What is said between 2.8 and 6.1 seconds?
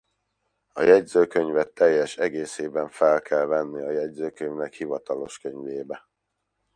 fel kell venni a jegyzőkönyvek hivatalos könyvébe.